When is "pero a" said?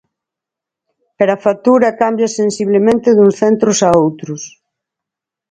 1.17-1.41